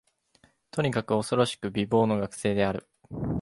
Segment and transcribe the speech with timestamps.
[0.71, 2.87] とにかく、おそろしく美貌の学生である